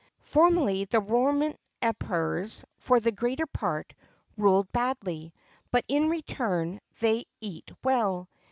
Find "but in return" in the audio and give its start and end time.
5.69-6.81